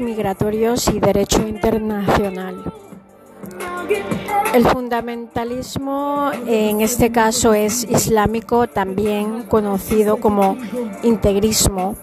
[0.00, 2.72] migratorios y derecho internacional.
[4.54, 10.56] El fundamentalismo en este caso es islámico, también conocido como
[11.02, 11.96] integrismo.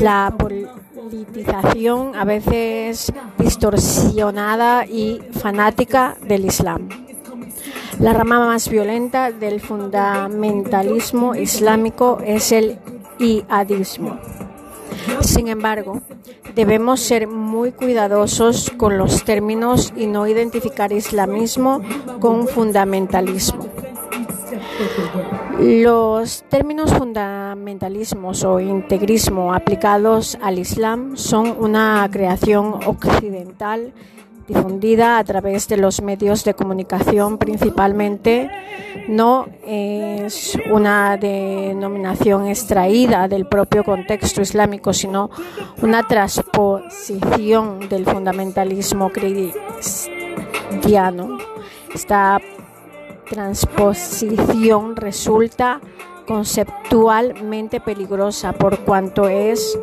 [0.00, 6.88] La politización a veces distorsionada y fanática del Islam.
[7.98, 12.78] La rama más violenta del fundamentalismo islámico es el
[13.18, 14.20] iadismo.
[15.20, 16.00] Sin embargo,
[16.54, 21.82] debemos ser muy cuidadosos con los términos y no identificar islamismo
[22.20, 23.66] con fundamentalismo.
[25.58, 33.92] Los términos fundamentalismos o integrismo aplicados al Islam son una creación occidental
[34.48, 38.50] difundida a través de los medios de comunicación principalmente,
[39.08, 45.30] no es una denominación extraída del propio contexto islámico, sino
[45.82, 50.08] una transposición del fundamentalismo cristiano.
[51.94, 52.40] Esta
[53.30, 55.80] transposición resulta
[56.26, 59.78] conceptualmente peligrosa por cuanto es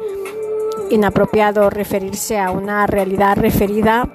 [0.90, 4.08] inapropiado referirse a una realidad referida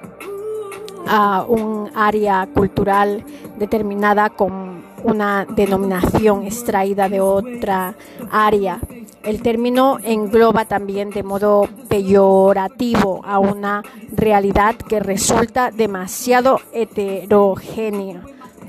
[1.07, 3.23] a un área cultural
[3.57, 7.95] determinada con una denominación extraída de otra
[8.31, 8.79] área.
[9.23, 13.83] El término engloba también de modo peyorativo a una
[14.15, 18.21] realidad que resulta demasiado heterogénea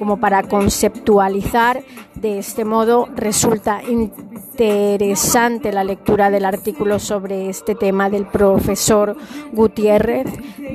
[0.03, 1.85] como para conceptualizar.
[2.17, 9.17] De este modo resulta interesante la lectura del artículo sobre este tema del profesor
[9.53, 10.27] Gutiérrez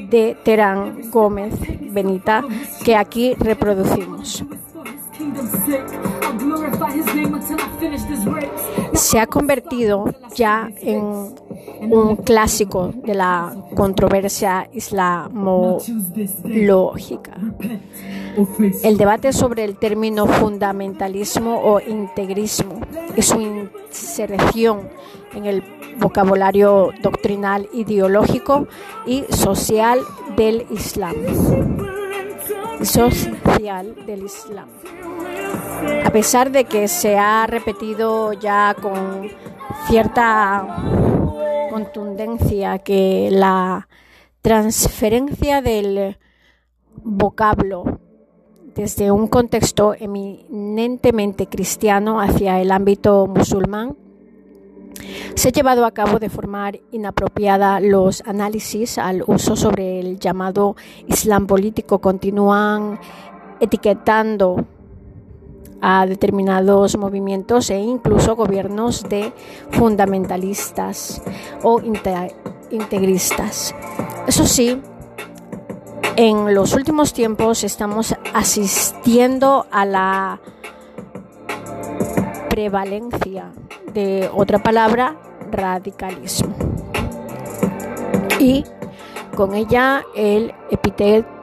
[0.10, 1.54] de Terán Gómez
[1.92, 2.46] Benita
[2.86, 4.46] que aquí reproducimos.
[8.94, 11.36] Se ha convertido ya en
[11.82, 17.38] un clásico de la controversia islamológica.
[18.84, 22.82] El debate sobre el término fundamentalismo o integrismo
[23.16, 24.90] y su inserción
[25.34, 25.64] en el
[26.00, 28.68] vocabulario doctrinal, ideológico
[29.06, 30.02] y social
[30.36, 31.16] del Islam.
[32.84, 34.68] Social del Islam.
[36.06, 39.32] A pesar de que se ha repetido ya con
[39.88, 41.17] cierta
[41.70, 43.88] contundencia que la
[44.42, 46.18] transferencia del
[47.04, 48.00] vocablo
[48.78, 53.98] desde un contexto eminentemente cristiano hacia el ámbito musulmán,
[55.34, 60.76] se ha llevado a cabo de forma inapropiada los análisis al uso sobre el llamado
[61.08, 62.00] Islam político.
[62.00, 63.00] Continúan
[63.60, 64.66] etiquetando
[65.82, 69.34] a determinados movimientos e incluso gobiernos de
[69.72, 71.22] fundamentalistas
[71.64, 71.82] o
[72.72, 73.76] integristas.
[74.28, 74.82] Eso sí,
[76.16, 80.40] en los últimos tiempos estamos asistiendo a la
[82.50, 83.52] prevalencia
[83.94, 85.16] de otra palabra,
[85.52, 86.56] radicalismo.
[88.40, 88.64] Y
[89.36, 91.37] con ella el epíteto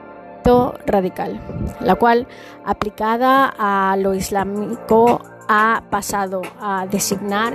[0.85, 1.39] radical,
[1.81, 2.27] la cual
[2.65, 7.53] aplicada a lo islámico ha pasado a designar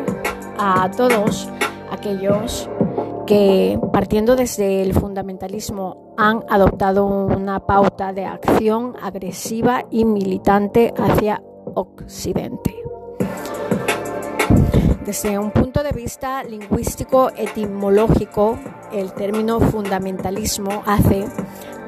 [0.58, 1.48] a todos
[1.90, 2.68] aquellos
[3.26, 11.42] que partiendo desde el fundamentalismo han adoptado una pauta de acción agresiva y militante hacia
[11.74, 12.76] Occidente.
[15.04, 18.58] Desde un punto de vista lingüístico etimológico,
[18.92, 21.26] el término fundamentalismo hace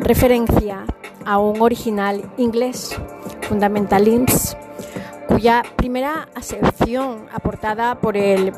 [0.00, 0.84] referencia
[1.24, 2.96] a un original inglés,
[3.42, 4.56] fundamentalism,
[5.28, 8.52] cuya primera acepción aportada por el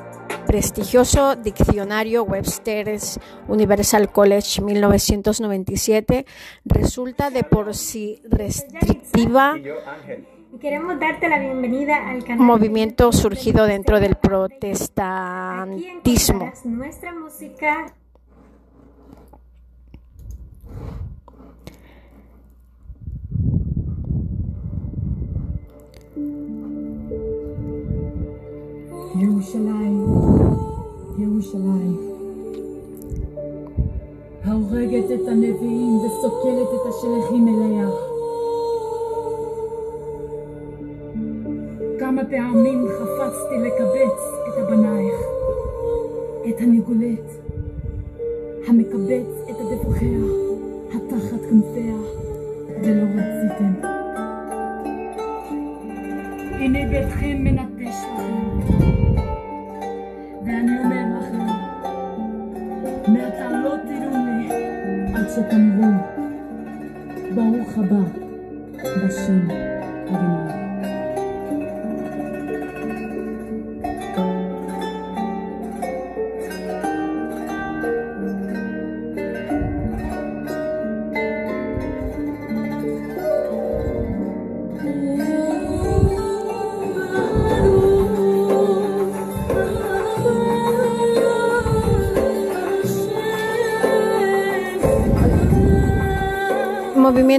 [0.47, 6.25] prestigioso diccionario Webster's Universal College 1997
[6.65, 9.55] resulta de por sí restrictiva.
[10.61, 12.47] Queremos darte la bienvenida al canal.
[12.47, 16.53] Movimiento surgido dentro del protestantismo.
[16.65, 17.93] Nuestra música
[29.17, 30.07] ירושלים,
[31.19, 31.97] ירושלים.
[34.45, 37.89] ההורגת את הנביאים וסוקלת את השליחים אליה.
[41.99, 45.15] כמה פעמים חפצתי לקבץ את הבנייך,
[46.49, 47.31] את הניגולת,
[48.69, 50.21] המקבץ את הדבוכיה,
[50.89, 51.97] התחת כנפיה,
[52.83, 53.95] ולא רציתם.
[56.53, 58.04] הנה ביתכם מנטש.
[60.45, 61.47] ואני אומר לכם,
[63.13, 64.49] מעתה לא תראוני
[65.15, 65.91] עד שתאמרו,
[67.35, 68.01] ברוך הבא
[69.07, 69.49] בשם
[70.09, 70.64] אדוני.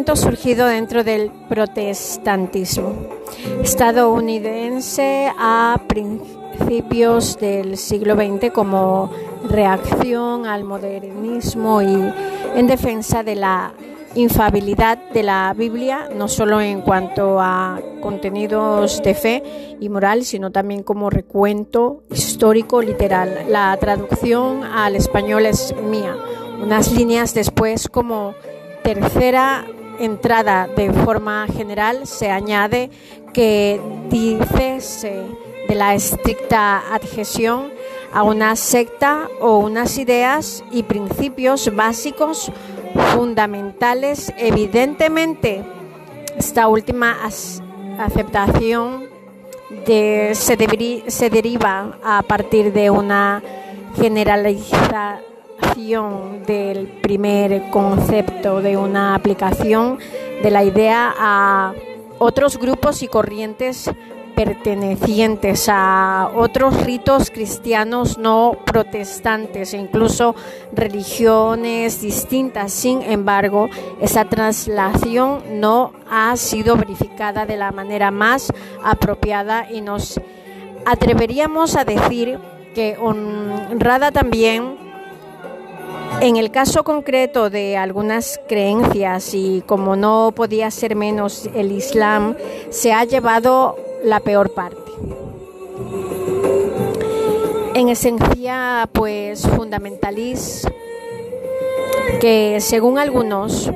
[0.05, 2.93] Movimiento surgido dentro del protestantismo
[3.63, 9.09] estadounidense a principios del siglo XX como
[9.49, 12.13] reacción al modernismo y
[12.55, 13.73] en defensa de la
[14.13, 19.43] infabilidad de la Biblia, no solo en cuanto a contenidos de fe
[19.79, 23.45] y moral, sino también como recuento histórico literal.
[23.49, 26.15] La traducción al español es mía.
[26.61, 28.35] Unas líneas después como
[28.83, 29.65] tercera
[29.99, 32.89] entrada de forma general se añade
[33.33, 35.25] que dice
[35.67, 37.71] de la estricta adhesión
[38.13, 42.51] a una secta o unas ideas y principios básicos
[43.13, 44.31] fundamentales.
[44.37, 45.63] Evidentemente,
[46.37, 47.17] esta última
[47.99, 49.09] aceptación
[49.85, 50.35] se,
[51.07, 53.43] se deriva a partir de una
[53.95, 55.34] generalización
[56.47, 59.99] del primer concepto de una aplicación
[60.41, 61.73] de la idea a
[62.17, 63.91] otros grupos y corrientes
[64.35, 70.35] pertenecientes a otros ritos cristianos no protestantes e incluso
[70.73, 72.71] religiones distintas.
[72.71, 73.69] Sin embargo,
[74.01, 78.51] esa traslación no ha sido verificada de la manera más
[78.83, 80.19] apropiada y nos
[80.85, 82.39] atreveríamos a decir
[82.73, 84.84] que honrada también
[86.21, 92.35] en el caso concreto de algunas creencias y como no podía ser menos el Islam,
[92.69, 94.91] se ha llevado la peor parte.
[97.73, 100.71] En esencia, pues fundamentalista,
[102.21, 103.69] que según algunos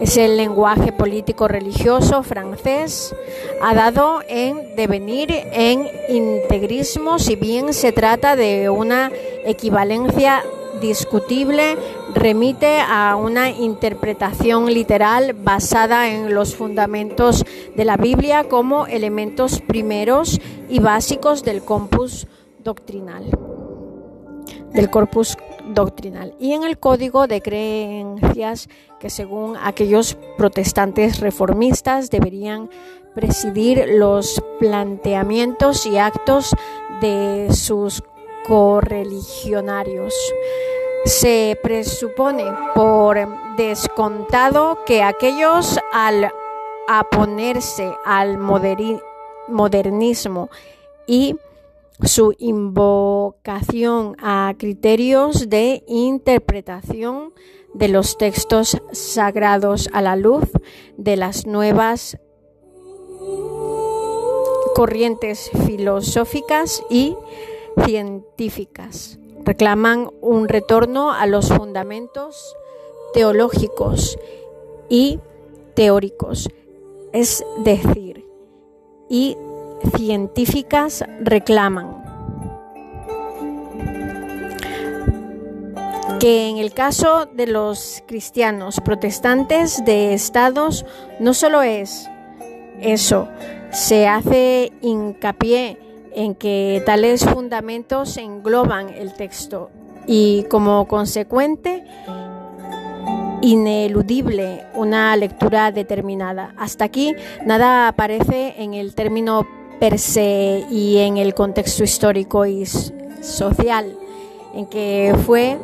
[0.00, 3.14] es el lenguaje político religioso francés,
[3.62, 9.10] ha dado en devenir en integrismo si bien se trata de una
[9.44, 10.44] equivalencia
[10.80, 11.76] discutible
[12.14, 17.44] remite a una interpretación literal basada en los fundamentos
[17.76, 22.26] de la Biblia como elementos primeros y básicos del corpus
[22.62, 23.30] doctrinal
[24.72, 25.36] del corpus
[25.74, 26.34] doctrinal.
[26.38, 28.68] Y en el código de creencias
[29.00, 32.70] que según aquellos protestantes reformistas deberían
[33.14, 36.54] presidir los planteamientos y actos
[37.00, 38.02] de sus
[38.48, 40.14] correligionarios.
[41.04, 43.18] Se presupone por
[43.56, 46.32] descontado que aquellos al
[46.88, 48.38] oponerse al
[49.48, 50.50] modernismo
[51.06, 51.36] y
[52.02, 57.32] su invocación a criterios de interpretación
[57.74, 60.44] de los textos sagrados a la luz
[60.96, 62.18] de las nuevas
[64.74, 67.16] corrientes filosóficas y
[67.84, 69.18] científicas.
[69.44, 72.56] Reclaman un retorno a los fundamentos
[73.14, 74.18] teológicos
[74.88, 75.20] y
[75.74, 76.48] teóricos,
[77.12, 78.26] es decir,
[79.08, 79.36] y
[79.96, 82.04] científicas reclaman
[86.18, 90.84] que en el caso de los cristianos protestantes de estados
[91.20, 92.08] no solo es
[92.80, 93.28] eso,
[93.70, 95.78] se hace hincapié
[96.14, 99.70] en que tales fundamentos engloban el texto
[100.06, 101.84] y como consecuente
[103.40, 106.54] ineludible una lectura determinada.
[106.56, 109.46] Hasta aquí nada aparece en el término
[109.78, 113.96] per se y en el contexto histórico y social
[114.54, 115.58] en que fue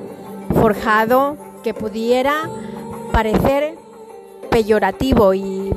[0.55, 2.49] forjado que pudiera
[3.13, 3.77] parecer
[4.51, 5.73] peyorativo y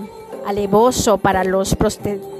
[0.46, 2.37] alevoso para los protestantes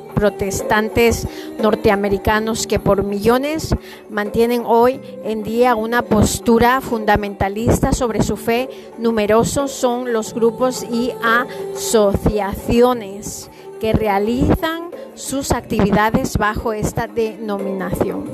[1.60, 3.76] norteamericanos que por millones
[4.10, 8.70] mantienen hoy en día una postura fundamentalista sobre su fe.
[8.98, 18.26] Numerosos son los grupos y asociaciones que realizan sus actividades bajo esta denominación.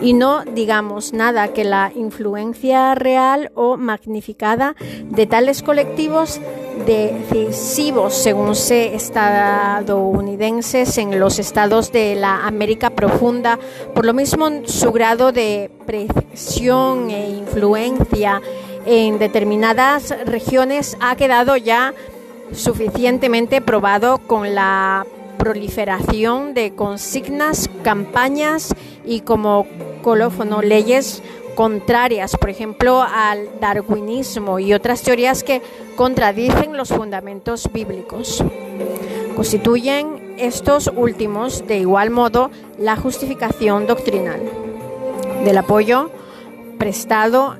[0.00, 6.40] Y no digamos nada que la influencia real o magnificada de tales colectivos
[6.86, 13.58] decisivos, según se estadounidenses en los estados de la América profunda,
[13.94, 18.40] por lo mismo su grado de presión e influencia
[18.86, 21.92] en determinadas regiones ha quedado ya
[22.52, 25.06] suficientemente probado con la
[25.38, 28.74] proliferación de consignas, campañas
[29.04, 29.66] y como
[30.02, 31.22] colófono leyes
[31.54, 35.62] contrarias, por ejemplo, al darwinismo y otras teorías que
[35.96, 38.44] contradicen los fundamentos bíblicos.
[39.34, 44.40] Constituyen estos últimos, de igual modo, la justificación doctrinal
[45.44, 46.10] del apoyo
[46.78, 47.56] prestado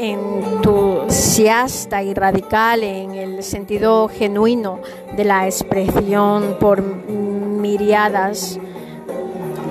[0.00, 4.80] entusiasta y radical en el sentido genuino
[5.14, 8.58] de la expresión por miriadas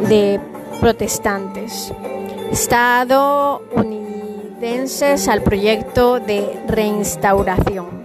[0.08, 0.40] de
[0.80, 1.92] protestantes.
[2.52, 7.99] Estadounidenses al proyecto de reinstauración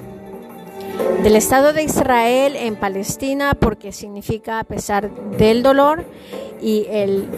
[1.22, 6.04] del Estado de Israel en Palestina porque significa a pesar del dolor
[6.60, 7.28] y el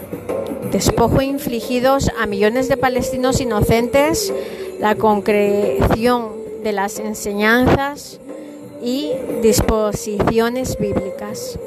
[0.71, 4.33] despojo infligidos a millones de palestinos inocentes,
[4.79, 6.31] la concreción
[6.63, 8.19] de las enseñanzas
[8.81, 9.11] y
[9.41, 11.57] disposiciones bíblicas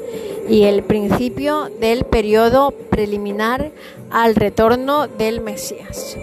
[0.49, 3.71] y el principio del periodo preliminar
[4.11, 6.17] al retorno del Mesías.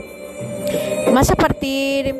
[1.13, 2.15] Más a partir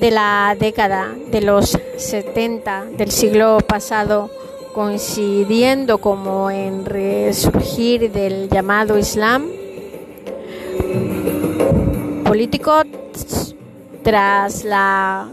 [0.00, 4.30] de la década de los 70 del siglo pasado,
[4.74, 9.48] coincidiendo como en resurgir del llamado Islam,
[12.24, 12.82] político
[14.02, 15.28] tras la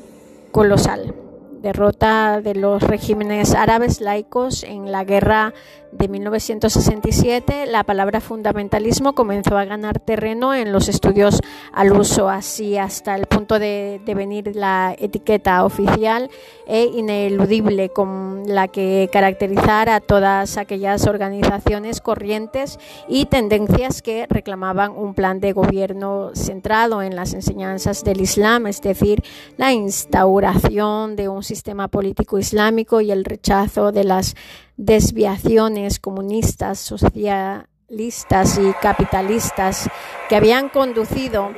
[0.51, 1.13] colosal
[1.61, 5.53] derrota de los regímenes árabes laicos en la guerra
[5.97, 11.39] de 1967, la palabra fundamentalismo comenzó a ganar terreno en los estudios
[11.71, 16.29] al uso, así hasta el punto de devenir la etiqueta oficial
[16.67, 24.91] e ineludible con la que caracterizar a todas aquellas organizaciones corrientes y tendencias que reclamaban
[24.91, 29.23] un plan de gobierno centrado en las enseñanzas del Islam, es decir,
[29.57, 34.35] la instauración de un sistema político islámico y el rechazo de las
[34.77, 39.89] desviaciones comunistas, socialistas y capitalistas
[40.29, 41.51] que habían conducido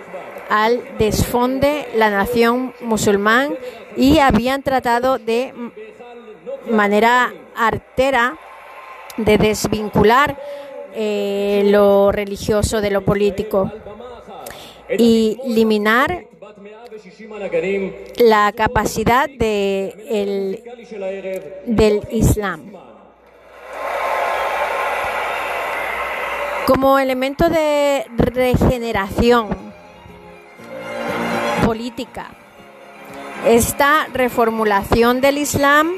[0.50, 3.54] al desfonde la nación musulmán
[3.96, 5.54] y habían tratado de
[6.70, 8.38] manera artera
[9.18, 10.38] de desvincular
[10.94, 13.72] eh, lo religioso de lo político
[14.98, 16.26] y eliminar
[18.20, 20.64] la capacidad de el,
[21.66, 22.87] del Islam.
[26.68, 29.48] Como elemento de regeneración
[31.66, 32.28] política,
[33.46, 35.94] esta reformulación del Islam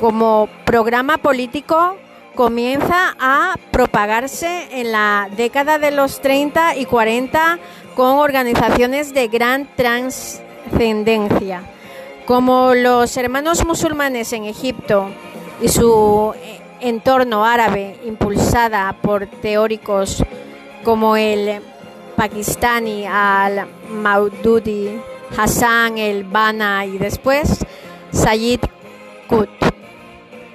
[0.00, 1.98] como programa político
[2.34, 7.58] comienza a propagarse en la década de los 30 y 40
[7.94, 11.60] con organizaciones de gran trascendencia,
[12.24, 15.10] como los hermanos musulmanes en Egipto
[15.60, 16.32] y su
[16.82, 20.22] entorno árabe impulsada por teóricos
[20.84, 21.62] como el
[22.16, 25.00] pakistani al-Maududi,
[25.36, 27.64] Hassan el-Banna y después
[28.10, 28.60] Sayyid
[29.28, 29.72] Qutb,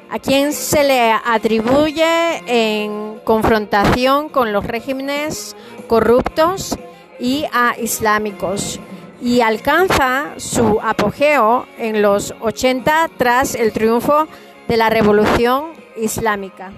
[0.10, 5.56] a quien se le atribuye en confrontación con los regímenes
[5.88, 6.78] corruptos
[7.20, 8.80] y a islámicos
[9.22, 14.28] y alcanza su apogeo en los 80 tras el triunfo
[14.68, 16.72] de la revolución islámica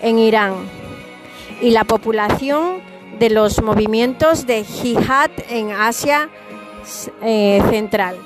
[0.00, 0.54] en Irán
[1.60, 2.80] y la populación
[3.18, 6.30] de los movimientos de jihad en Asia
[7.22, 8.16] eh, Central.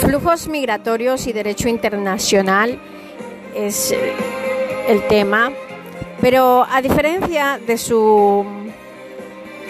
[0.00, 2.78] Flujos migratorios y derecho internacional
[3.54, 3.94] es
[4.88, 5.52] el tema,
[6.20, 8.57] pero a diferencia de su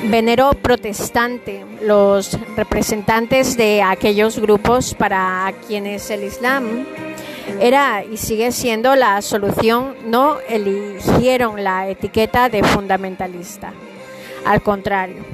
[0.04, 6.86] venero protestante, los representantes de aquellos grupos para quienes el Islam
[7.60, 13.72] era y sigue siendo la solución, no eligieron la etiqueta de fundamentalista.
[14.44, 15.24] Al contrario,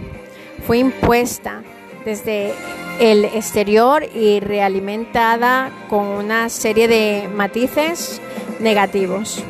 [0.67, 1.63] fue impuesta
[2.05, 2.53] desde
[3.01, 8.21] el exterior y realimentada con una serie de matices
[8.61, 9.43] negativos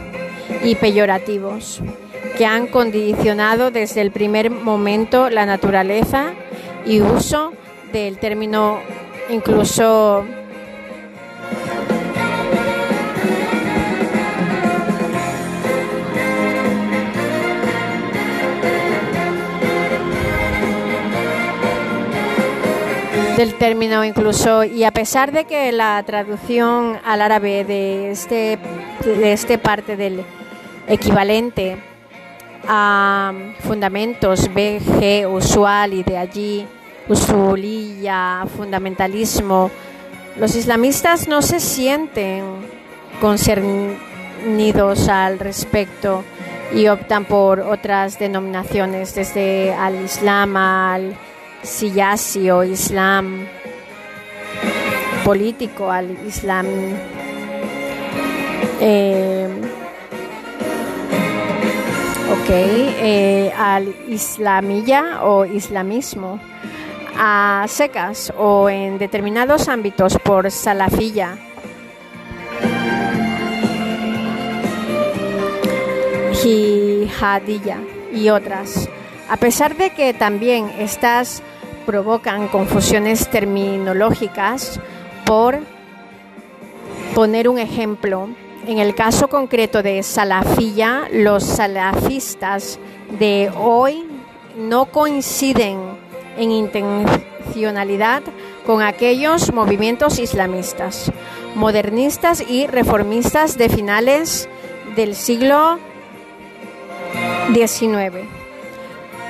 [0.63, 1.81] y peyorativos
[2.37, 6.33] que han condicionado desde el primer momento la naturaleza
[6.87, 7.53] y uso
[7.93, 8.81] del término
[9.31, 10.25] incluso
[23.37, 24.65] del término incluso.
[24.65, 28.59] Y a pesar de que la traducción al árabe de este
[29.05, 30.25] de este parte del
[30.87, 31.79] equivalente
[32.69, 36.67] a fundamentos BG usual y de allí
[37.09, 39.71] usulía, fundamentalismo,
[40.39, 42.45] los islamistas no se sienten
[43.21, 46.25] concernidos al respecto
[46.75, 51.17] y optan por otras denominaciones, desde al Islam al
[51.63, 53.47] Siyasi o Islam
[55.25, 56.67] político, al Islam.
[58.81, 59.49] Eh,
[62.53, 66.41] eh, al islamilla o islamismo,
[67.17, 71.39] a secas o en determinados ámbitos por salafilla.
[76.45, 77.79] jihadilla
[78.13, 78.89] y otras.
[79.31, 81.43] A pesar de que también estas
[81.87, 84.81] provocan confusiones terminológicas,
[85.25, 85.61] por
[87.15, 88.29] poner un ejemplo,
[88.67, 92.79] en el caso concreto de Salafilla, los salafistas
[93.19, 94.05] de hoy
[94.57, 95.79] no coinciden
[96.37, 98.23] en intencionalidad
[98.67, 101.13] con aquellos movimientos islamistas,
[101.55, 104.49] modernistas y reformistas de finales
[104.97, 105.79] del siglo
[107.53, 108.27] XIX.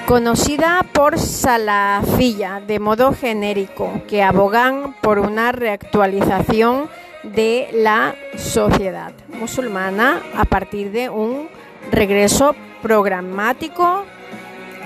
[0.06, 6.88] Conocida por salafilla de modo genérico, que abogan por una reactualización
[7.24, 11.48] de la sociedad musulmana a partir de un
[11.90, 14.04] regreso programático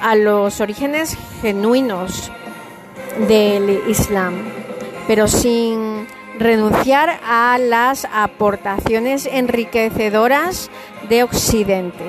[0.00, 2.30] a los orígenes genuinos
[3.26, 4.34] del Islam,
[5.06, 6.06] pero sin
[6.38, 10.70] renunciar a las aportaciones enriquecedoras
[11.08, 12.04] de Occidente,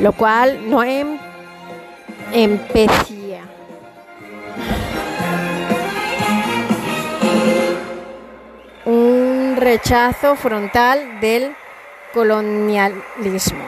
[0.00, 0.82] lo cual no
[2.32, 3.42] empecía
[9.62, 11.54] rechazo frontal del
[12.12, 13.64] colonialismo.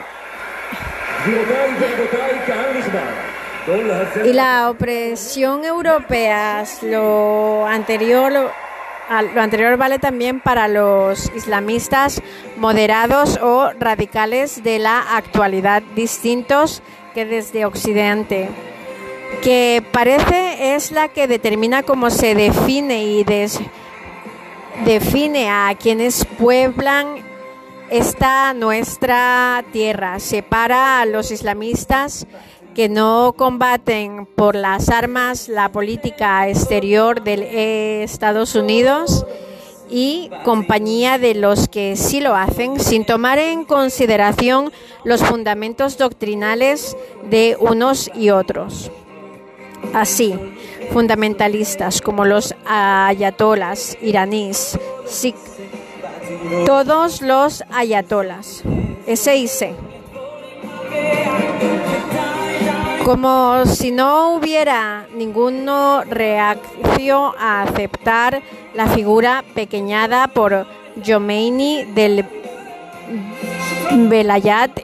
[4.23, 12.21] Y la opresión europea, lo anterior, lo anterior vale también para los islamistas
[12.57, 18.49] moderados o radicales de la actualidad, distintos que desde Occidente,
[19.41, 23.23] que parece es la que determina cómo se define y
[24.83, 27.23] define a quienes pueblan
[27.89, 32.27] esta nuestra tierra separa a los islamistas
[32.73, 39.25] que no combaten por las armas la política exterior de Estados Unidos
[39.89, 44.71] y compañía de los que sí lo hacen sin tomar en consideración
[45.03, 46.97] los fundamentos doctrinales
[47.29, 48.91] de unos y otros.
[49.93, 50.35] Así,
[50.91, 54.77] fundamentalistas como los ayatolas iraníes,
[56.65, 58.63] todos los ayatolas.
[59.07, 59.75] SIC.
[63.03, 68.41] Como si no hubiera ninguno reacción a aceptar
[68.73, 70.65] la figura pequeñada por
[71.05, 72.25] Jomeini del
[73.91, 74.79] Velayat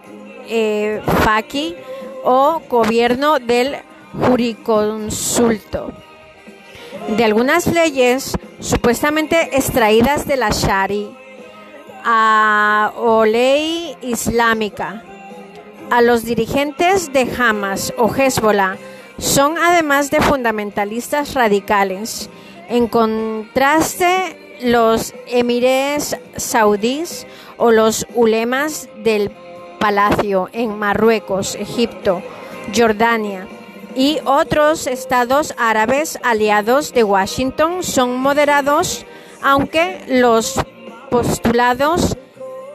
[0.47, 1.75] eh, Faki
[2.23, 3.77] o gobierno del
[4.13, 5.91] juriconsulto
[7.07, 11.09] de algunas leyes supuestamente extraídas de la Shari
[12.03, 15.03] a, o ley islámica.
[15.89, 18.77] A los dirigentes de Hamas o Hezbollah
[19.17, 22.29] son además de fundamentalistas radicales.
[22.69, 29.31] En contraste, los emires saudíes o los ulemas del
[29.79, 32.21] palacio en Marruecos, Egipto,
[32.73, 33.47] Jordania
[33.95, 39.05] y otros estados árabes aliados de Washington son moderados,
[39.41, 40.59] aunque los
[41.09, 42.17] postulados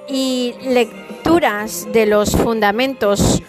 [0.09, 3.43] y lecturas de los fundamentos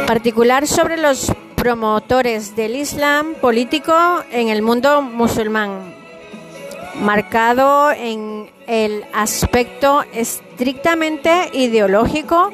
[0.06, 3.92] particular sobre los promotores del Islam político
[4.30, 5.94] en el mundo musulmán.
[7.00, 12.50] marcado en el aspecto estrictamente ideológico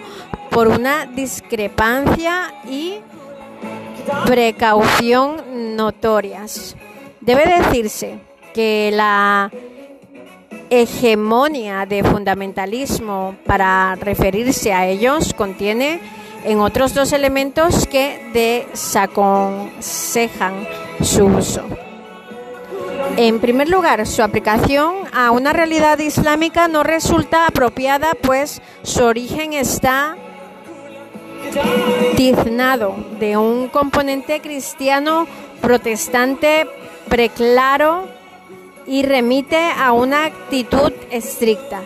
[0.51, 2.97] por una discrepancia y
[4.27, 6.77] precaución notorias.
[7.21, 8.19] Debe decirse
[8.53, 9.51] que la
[10.73, 16.01] hegemonía de fundamentalismo para referirse a ellos contiene
[16.45, 20.67] en otros dos elementos que desaconsejan
[21.03, 21.63] su uso.
[23.19, 29.53] En primer lugar, su aplicación a una realidad islámica no resulta apropiada, pues su origen
[29.53, 30.17] está
[32.17, 35.27] tiznado de un componente cristiano
[35.61, 36.67] protestante
[37.11, 38.22] preclaro
[38.87, 41.83] y remite a una actitud estricta.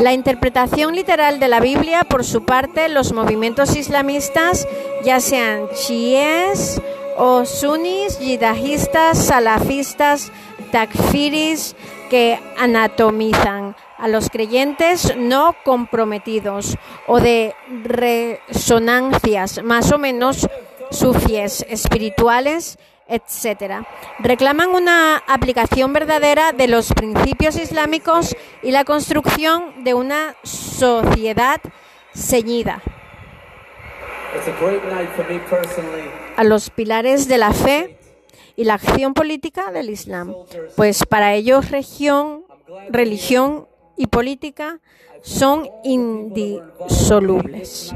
[0.00, 4.68] La interpretación literal de la Biblia, por su parte, los movimientos islamistas,
[5.02, 6.80] ya sean chiíes
[7.16, 10.30] o sunis, yidajistas, salafistas,
[10.70, 11.74] takfiris,
[12.08, 16.76] que anatomizan a los creyentes no comprometidos
[17.06, 17.54] o de
[17.84, 20.48] resonancias más o menos
[20.90, 22.78] sufies espirituales
[23.08, 23.86] etcétera.
[24.18, 31.60] Reclaman una aplicación verdadera de los principios islámicos y la construcción de una sociedad
[32.14, 32.82] ceñida
[36.36, 37.98] a los pilares de la fe
[38.56, 40.34] y la acción política del Islam,
[40.76, 42.44] pues para ellos región,
[42.90, 44.80] religión y política
[45.22, 47.94] son indisolubles.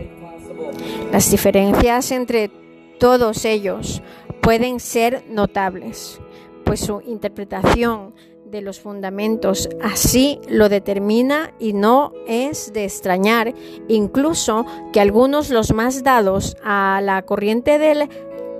[1.10, 2.50] Las diferencias entre
[2.98, 4.02] todos ellos
[4.42, 6.20] pueden ser notables,
[6.64, 8.12] pues su interpretación
[8.44, 13.54] de los fundamentos así lo determina y no es de extrañar
[13.88, 18.10] incluso que algunos los más dados a la corriente del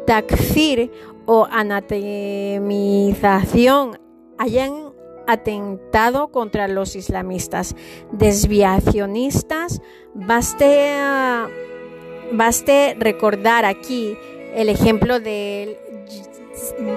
[0.06, 0.90] takfir
[1.26, 4.00] o anatemización
[4.38, 4.94] hayan
[5.26, 7.76] atentado contra los islamistas
[8.12, 9.82] desviacionistas.
[10.14, 10.94] Baste,
[12.32, 14.16] baste recordar aquí
[14.54, 15.76] el ejemplo del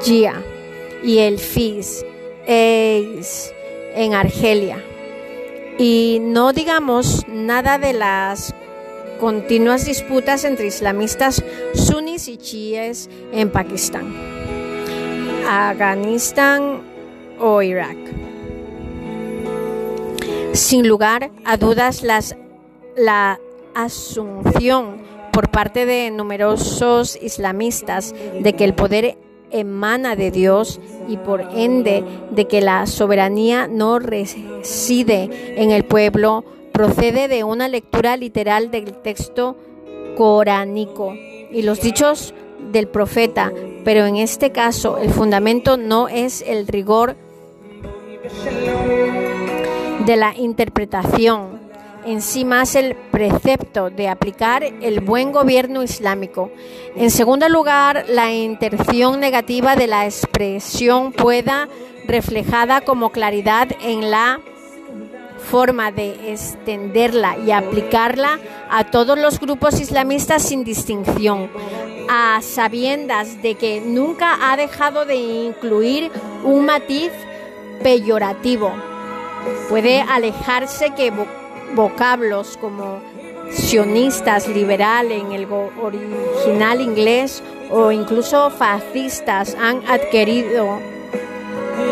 [0.03, 0.41] Gia
[1.03, 2.05] y el FIS
[2.47, 4.83] en Argelia.
[5.77, 8.53] Y no digamos nada de las
[9.19, 14.13] continuas disputas entre islamistas sunis y chiíes en Pakistán,
[15.47, 16.81] Afganistán
[17.39, 17.97] o Irak.
[20.53, 22.37] Sin lugar a dudas, las,
[22.95, 23.39] la
[23.73, 25.04] asunción
[25.35, 29.17] por parte de numerosos islamistas de que el poder
[29.51, 35.29] emana de Dios y por ende de que la soberanía no reside
[35.61, 39.57] en el pueblo, procede de una lectura literal del texto
[40.15, 42.33] coránico y los dichos
[42.71, 43.51] del profeta,
[43.83, 47.17] pero en este caso el fundamento no es el rigor
[50.05, 51.64] de la interpretación,
[52.05, 56.51] en sí el precepto de aplicar el buen gobierno islámico.
[56.95, 61.67] En segundo lugar, la intención negativa de la expresión pueda
[62.07, 64.39] reflejada como claridad en la
[65.49, 68.39] forma de extenderla y aplicarla
[68.69, 71.49] a todos los grupos islamistas sin distinción,
[72.09, 76.11] a sabiendas de que nunca ha dejado de incluir
[76.43, 77.11] un matiz
[77.83, 78.71] peyorativo.
[79.69, 81.11] Puede alejarse que
[81.73, 82.99] vocablos como
[83.51, 90.79] sionistas, liberal en el original inglés o incluso fascistas han adquirido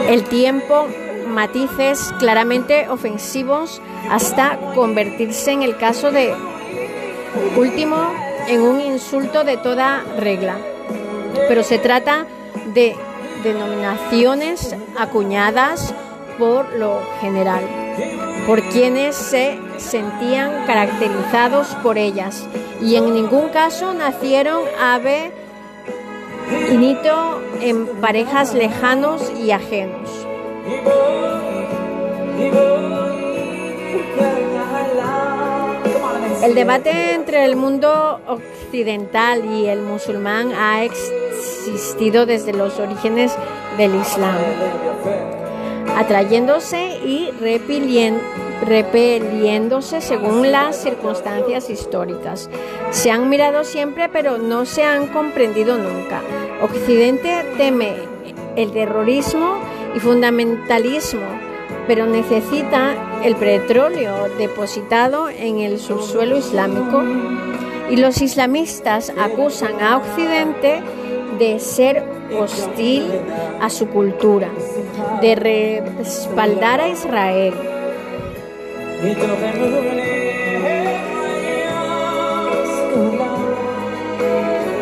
[0.07, 0.87] el tiempo
[1.27, 6.33] matices claramente ofensivos hasta convertirse en el caso de
[7.57, 7.97] último
[8.47, 10.57] en un insulto de toda regla.
[11.47, 12.25] Pero se trata
[12.73, 12.95] de
[13.43, 15.93] denominaciones acuñadas
[16.37, 17.61] por lo general,
[18.45, 22.45] por quienes se sentían caracterizados por ellas
[22.81, 25.31] y en ningún caso nacieron ave
[26.71, 30.09] inito en parejas lejanos y ajenos.
[36.43, 43.33] El debate entre el mundo occidental y el musulmán ha existido desde los orígenes
[43.77, 44.35] del Islam
[45.95, 47.29] atrayéndose y
[48.65, 52.49] repeliéndose según las circunstancias históricas.
[52.91, 56.21] Se han mirado siempre pero no se han comprendido nunca.
[56.61, 57.93] Occidente teme
[58.55, 59.57] el terrorismo
[59.95, 61.27] y fundamentalismo,
[61.87, 67.03] pero necesita el petróleo depositado en el subsuelo islámico
[67.89, 70.81] y los islamistas acusan a Occidente
[71.37, 72.03] de ser
[72.39, 73.05] hostil
[73.59, 74.49] a su cultura
[75.23, 77.53] de respaldar a Israel.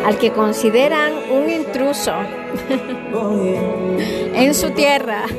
[0.04, 2.12] Al que consideran un intruso
[4.34, 5.24] en su tierra.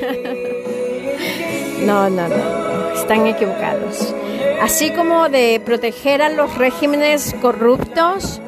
[1.84, 4.16] No, no, no, están equivocados.
[4.62, 8.39] Así como de proteger a los regímenes corruptos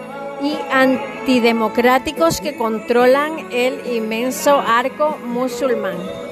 [0.41, 6.24] y antidemocráticos que controlan el inmenso arco musulmán.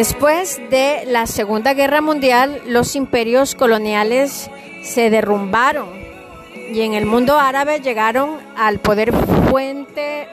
[0.00, 4.50] Después de la Segunda Guerra Mundial, los imperios coloniales
[4.82, 5.90] se derrumbaron
[6.72, 9.12] y en el mundo árabe llegaron al poder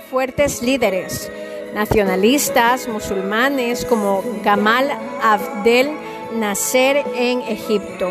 [0.09, 1.29] fuertes líderes
[1.75, 4.89] nacionalistas musulmanes como Gamal
[5.21, 5.89] Abdel
[6.33, 8.09] Nasser en Egipto.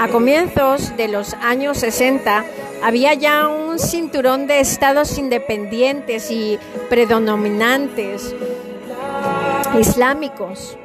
[0.00, 2.46] A comienzos de los años 60
[2.82, 8.34] había ya un cinturón de estados independientes y predominantes
[9.78, 10.78] islámicos,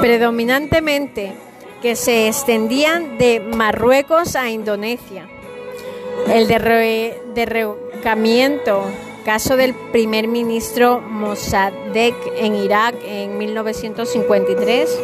[0.00, 1.32] predominantemente
[1.80, 5.28] que se extendían de Marruecos a Indonesia.
[6.28, 6.48] El
[7.34, 8.84] derrocamiento
[9.24, 15.00] caso del primer ministro Mossadegh en Irak en 1953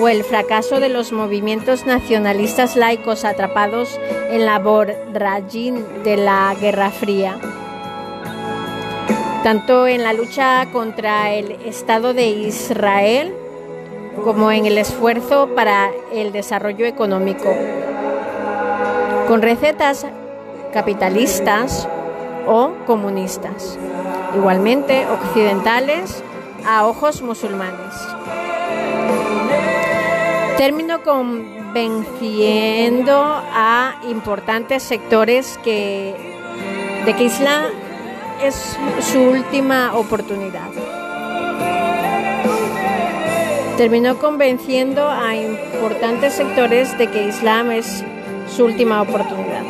[0.00, 3.98] o el fracaso de los movimientos nacionalistas laicos atrapados
[4.30, 7.38] en la borragín de la Guerra Fría.
[9.42, 13.34] Tanto en la lucha contra el Estado de Israel
[14.24, 17.52] como en el esfuerzo para el desarrollo económico.
[19.26, 20.06] Con recetas
[20.72, 21.88] capitalistas
[22.46, 23.76] o comunistas,
[24.36, 26.22] igualmente occidentales
[26.64, 27.94] a ojos musulmanes.
[30.56, 36.14] Termino convenciendo a importantes sectores que,
[37.04, 37.81] de que Islam
[38.42, 40.68] es su última oportunidad.
[43.76, 48.04] Terminó convenciendo a importantes sectores de que Islam es
[48.54, 49.62] su última oportunidad.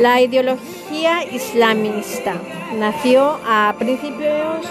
[0.00, 2.34] La ideología islamista
[2.78, 4.66] nació a principios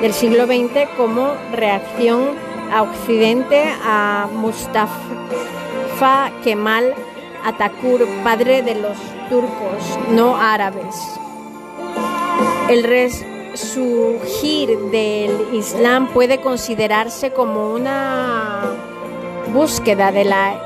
[0.00, 2.30] del siglo XX como reacción
[2.72, 4.98] a Occidente a Mustafa
[6.42, 6.94] Kemal
[7.44, 8.96] Atakur, padre de los
[9.28, 11.20] turcos no árabes.
[12.68, 18.62] El resurgir del Islam puede considerarse como una
[19.52, 20.58] búsqueda de la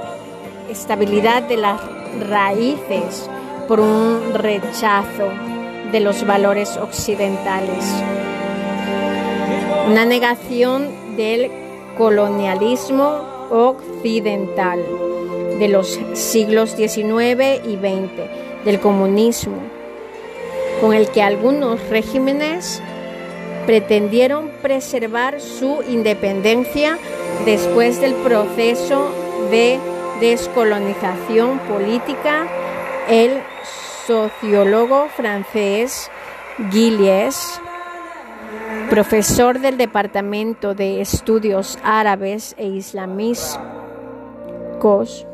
[0.71, 1.81] estabilidad de las
[2.21, 3.29] raíces
[3.67, 5.29] por un rechazo
[5.91, 7.85] de los valores occidentales,
[9.89, 11.51] una negación del
[11.97, 14.85] colonialismo occidental
[15.59, 19.78] de los siglos XIX y XX, del comunismo,
[20.81, 22.81] con el que algunos regímenes
[23.67, 26.99] pretendieron preservar su independencia
[27.45, 29.11] después del proceso
[29.51, 29.79] de
[30.21, 32.47] descolonización política,
[33.09, 33.41] el
[34.07, 36.11] sociólogo francés
[36.71, 37.61] Gillies,
[38.91, 45.27] profesor del Departamento de Estudios Árabes e Islámicos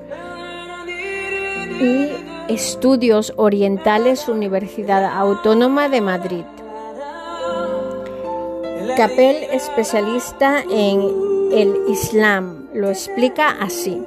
[1.80, 6.44] y Estudios Orientales, Universidad Autónoma de Madrid.
[8.96, 11.00] Capel, especialista en
[11.52, 14.02] el Islam, lo explica así.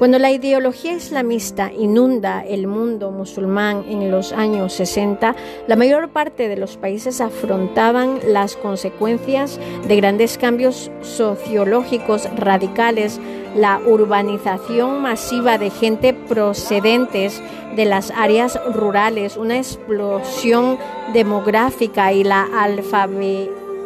[0.00, 5.36] Cuando la ideología islamista inunda el mundo musulmán en los años 60,
[5.66, 13.20] la mayor parte de los países afrontaban las consecuencias de grandes cambios sociológicos radicales,
[13.54, 17.42] la urbanización masiva de gente procedentes
[17.76, 20.78] de las áreas rurales, una explosión
[21.12, 22.48] demográfica y la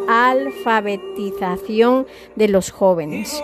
[0.06, 3.42] alfabetización de los jóvenes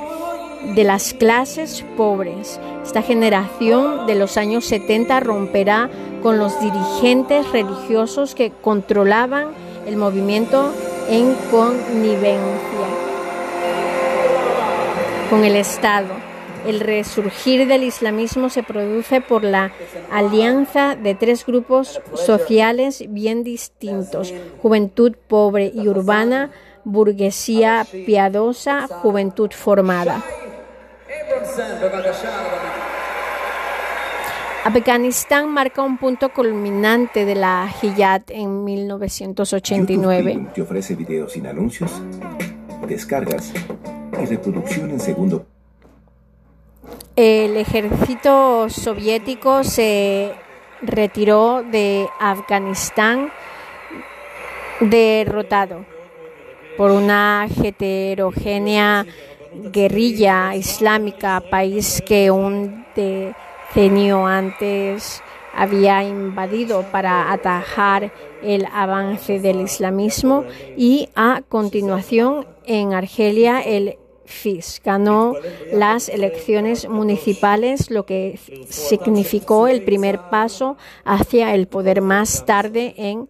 [0.75, 2.61] de las clases pobres.
[2.83, 5.91] Esta generación de los años 70 romperá
[6.23, 9.49] con los dirigentes religiosos que controlaban
[9.87, 10.73] el movimiento
[11.09, 12.41] en connivencia
[15.31, 16.09] con el Estado.
[16.67, 19.73] El resurgir del islamismo se produce por la
[20.13, 26.51] alianza de tres grupos sociales bien distintos, juventud pobre y urbana,
[26.85, 30.23] burguesía piadosa, juventud formada.
[34.65, 40.49] Afganistán marca un punto culminante de la Hiyat en 1989.
[40.55, 41.91] te ofrece videos sin anuncios,
[42.87, 43.53] descargas
[44.21, 45.47] y reproducción en segundo.
[47.17, 50.35] El ejército soviético se
[50.83, 53.31] retiró de Afganistán
[54.81, 55.85] derrotado
[56.77, 59.07] por una heterogénea
[59.73, 65.23] guerrilla islámica, país que un decenio antes
[65.55, 70.45] había invadido para atajar el avance del islamismo.
[70.77, 75.35] Y a continuación en Argelia el FIS ganó
[75.73, 83.29] las elecciones municipales, lo que significó el primer paso hacia el poder más tarde en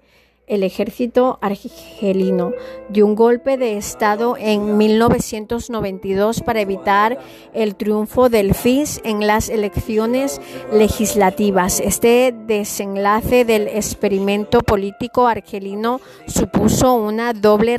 [0.51, 2.53] el ejército argelino
[2.89, 7.19] dio un golpe de Estado en 1992 para evitar
[7.55, 10.41] el triunfo del FIS en las elecciones
[10.73, 11.79] legislativas.
[11.79, 17.79] Este desenlace del experimento político argelino supuso una doble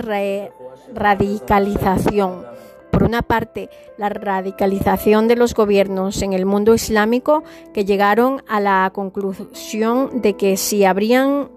[0.94, 2.46] radicalización.
[2.90, 8.62] Por una parte, la radicalización de los gobiernos en el mundo islámico que llegaron a
[8.62, 11.50] la conclusión de que si habrían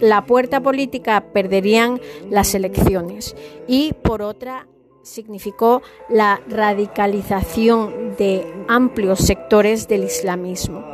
[0.00, 3.36] la puerta política perderían las elecciones
[3.66, 4.66] y por otra
[5.02, 10.84] significó la radicalización de amplios sectores del islamismo,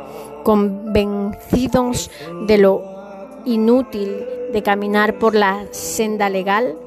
[0.43, 2.09] convencidos
[2.47, 2.81] de lo
[3.45, 6.77] inútil de caminar por la senda legal,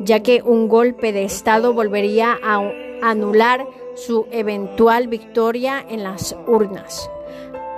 [0.00, 2.60] ya que un golpe de Estado volvería a
[3.02, 7.10] anular su eventual victoria en las urnas.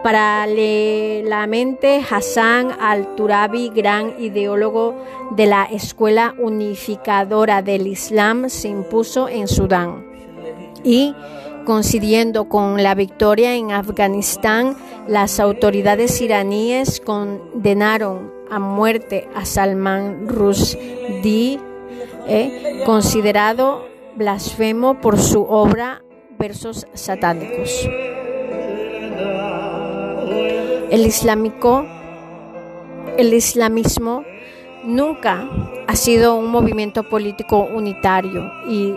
[0.05, 4.95] Paralelamente, Hassan al-Turabi, gran ideólogo
[5.31, 10.05] de la Escuela Unificadora del Islam, se impuso en Sudán.
[10.85, 11.15] Y,
[11.65, 14.77] coincidiendo con la victoria en Afganistán,
[15.09, 21.59] las autoridades iraníes condenaron a muerte a Salman Rushdie,
[22.29, 23.87] eh, considerado
[24.17, 26.03] blasfemo por su obra
[26.37, 27.89] Versos satánicos.
[30.91, 31.87] El islámico,
[33.17, 34.25] el islamismo
[34.85, 35.49] nunca
[35.87, 38.95] ha sido un movimiento político unitario y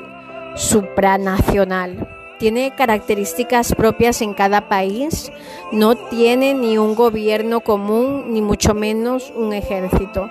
[0.56, 2.08] supranacional.
[2.40, 5.32] Tiene características propias en cada país,
[5.72, 10.30] no tiene ni un gobierno común, ni mucho menos un ejército.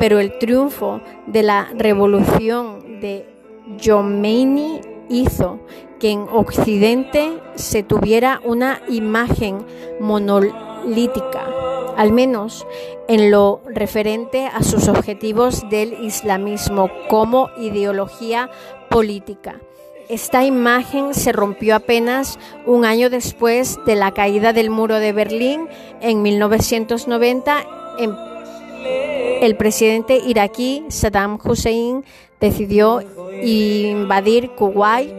[0.00, 3.26] Pero el triunfo de la revolución de
[3.84, 5.58] Khomeini hizo
[5.98, 9.64] que en Occidente se tuviera una imagen
[10.00, 11.54] monolítica
[11.96, 12.66] al menos
[13.08, 18.50] en lo referente a sus objetivos del islamismo como ideología
[18.90, 19.60] política.
[20.08, 25.68] Esta imagen se rompió apenas un año después de la caída del muro de Berlín
[26.00, 27.66] en 1990.
[29.40, 32.04] el presidente iraquí Saddam Hussein
[32.40, 33.00] decidió
[33.42, 35.12] invadir Kuwait.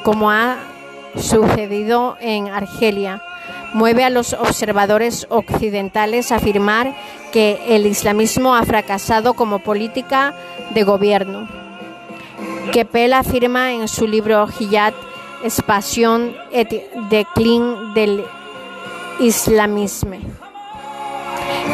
[0.03, 0.57] como ha
[1.15, 3.23] sucedido en Argelia
[3.73, 6.95] mueve a los observadores occidentales a afirmar
[7.33, 10.35] que el islamismo ha fracasado como política
[10.75, 11.49] de gobierno.
[12.73, 14.95] Keppel afirma en su libro Hiyat,
[15.43, 18.25] Expansión et Declin del
[19.19, 20.17] Islamismo,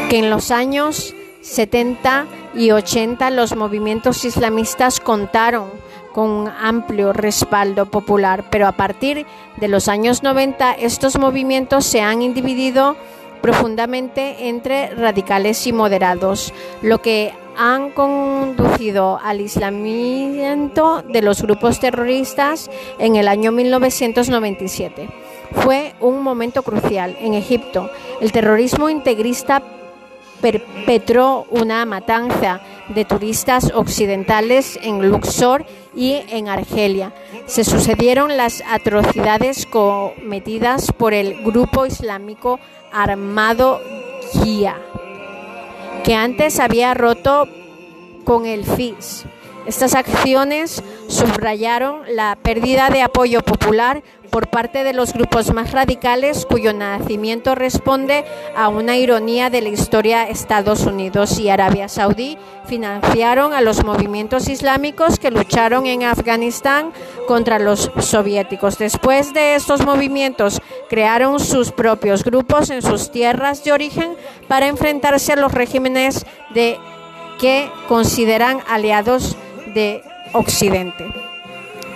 [0.09, 5.71] que en los años 70 y 80 los movimientos islamistas contaron
[6.17, 9.27] con un amplio respaldo popular, pero a partir
[9.59, 12.97] de los años 90 estos movimientos se han dividido
[13.43, 22.71] profundamente entre radicales y moderados, lo que han conducido al islamiento de los grupos terroristas
[22.99, 25.11] en el año 1997.
[25.53, 27.91] Fue un momento crucial en Egipto.
[28.23, 29.63] El terrorismo integrista
[30.41, 35.67] perpetró una matanza de turistas occidentales en Luxor
[35.97, 37.13] y en Argelia.
[37.47, 42.61] Se sucedieron las atrocidades cometidas por el grupo islámico
[42.93, 43.81] armado
[44.33, 44.77] GIA,
[46.05, 47.49] que antes había roto
[48.25, 49.25] con el FIS.
[49.67, 56.47] Estas acciones subrayaron la pérdida de apoyo popular por parte de los grupos más radicales
[56.47, 58.25] cuyo nacimiento responde
[58.57, 64.49] a una ironía de la historia Estados Unidos y Arabia Saudí financiaron a los movimientos
[64.49, 66.93] islámicos que lucharon en Afganistán
[67.27, 68.79] contra los soviéticos.
[68.79, 75.33] Después de estos movimientos crearon sus propios grupos en sus tierras de origen para enfrentarse
[75.33, 76.79] a los regímenes de
[77.41, 79.37] que consideran aliados
[79.77, 80.03] de
[80.33, 81.05] Occidente.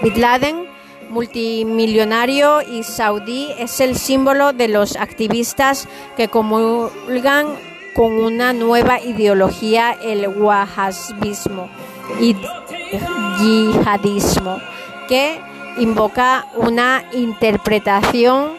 [0.03, 0.67] Bin Laden
[1.09, 7.47] multimillonario y saudí es el símbolo de los activistas que comulgan
[7.97, 11.69] con una nueva ideología, el wahhabismo
[12.21, 12.37] y
[13.41, 14.59] yihadismo,
[15.09, 15.41] que
[15.79, 18.53] invoca una interpretación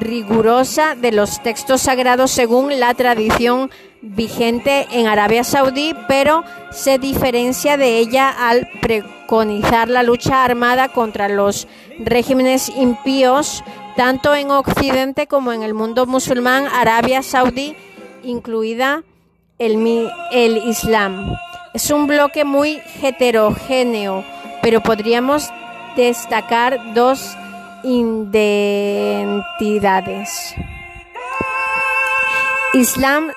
[0.00, 3.70] rigurosa de los textos sagrados según la tradición
[4.04, 11.28] vigente en Arabia Saudí, pero se diferencia de ella al preconizar la lucha armada contra
[11.28, 13.62] los regímenes impíos,
[13.96, 17.76] tanto en Occidente como en el mundo musulmán, Arabia Saudí,
[18.22, 19.02] incluida
[19.58, 21.36] el, el Islam.
[21.72, 24.24] Es un bloque muy heterogéneo,
[24.62, 25.48] pero podríamos
[25.96, 27.36] destacar dos
[27.82, 30.54] identidades.
[32.74, 33.30] Islam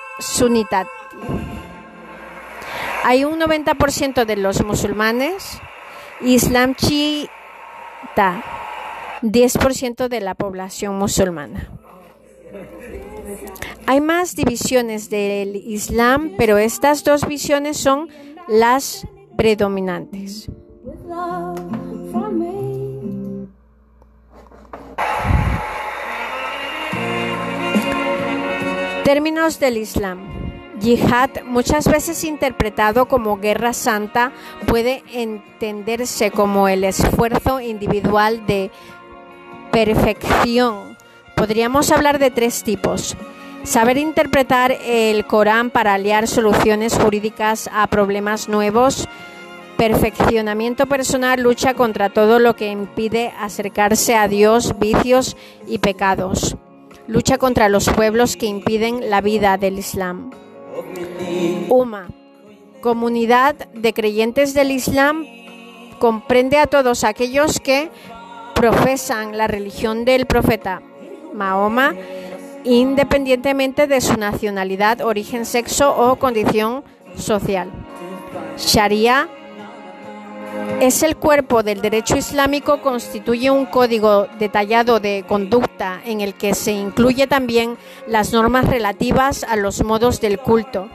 [3.04, 5.60] Hay un 90% de los musulmanes,
[6.20, 8.42] Islam chiita,
[9.22, 11.70] 10% de la población musulmana.
[13.86, 18.08] Hay más divisiones del Islam, pero estas dos visiones son
[18.46, 19.06] las
[19.36, 20.50] predominantes.
[29.08, 30.18] Términos del Islam.
[30.82, 34.32] Yihad, muchas veces interpretado como guerra santa,
[34.66, 38.70] puede entenderse como el esfuerzo individual de
[39.72, 40.98] perfección.
[41.36, 43.16] Podríamos hablar de tres tipos.
[43.62, 49.08] Saber interpretar el Corán para aliar soluciones jurídicas a problemas nuevos.
[49.78, 55.34] Perfeccionamiento personal lucha contra todo lo que impide acercarse a Dios, vicios
[55.66, 56.58] y pecados
[57.08, 60.30] lucha contra los pueblos que impiden la vida del Islam.
[61.68, 62.08] UMA,
[62.80, 65.26] comunidad de creyentes del Islam,
[65.98, 67.90] comprende a todos aquellos que
[68.54, 70.82] profesan la religión del profeta
[71.32, 71.94] Mahoma,
[72.64, 76.84] independientemente de su nacionalidad, origen, sexo o condición
[77.16, 77.70] social.
[78.58, 79.28] Sharia
[80.80, 86.54] es el cuerpo del derecho islámico, constituye un código detallado de conducta en el que
[86.54, 87.76] se incluye también
[88.06, 90.88] las normas relativas a los modos del culto,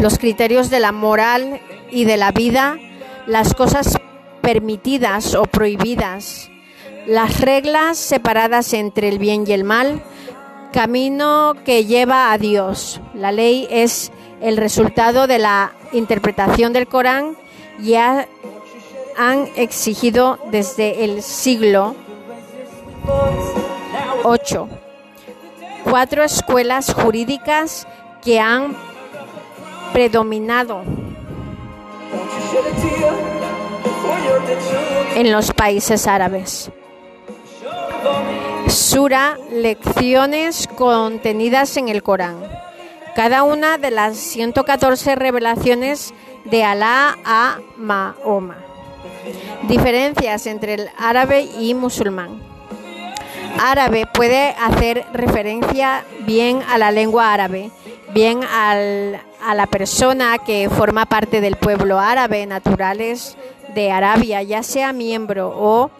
[0.00, 1.60] los criterios de la moral
[1.90, 2.78] y de la vida,
[3.26, 3.96] las cosas
[4.40, 6.50] permitidas o prohibidas,
[7.06, 10.02] las reglas separadas entre el bien y el mal,
[10.72, 13.00] camino que lleva a Dios.
[13.14, 14.10] La ley es
[14.40, 17.36] el resultado de la interpretación del Corán
[17.78, 18.26] ya
[19.16, 21.94] han exigido desde el siglo
[24.24, 24.66] VIII
[25.84, 27.86] cuatro escuelas jurídicas
[28.22, 28.76] que han
[29.92, 30.82] predominado
[35.14, 36.70] en los países árabes.
[38.66, 42.65] Sura, lecciones contenidas en el Corán
[43.16, 46.12] cada una de las 114 revelaciones
[46.44, 48.58] de Alá a Mahoma.
[49.62, 52.42] Diferencias entre el árabe y musulmán.
[53.58, 57.70] Árabe puede hacer referencia bien a la lengua árabe,
[58.12, 63.38] bien al, a la persona que forma parte del pueblo árabe, naturales
[63.74, 65.90] de Arabia, ya sea miembro o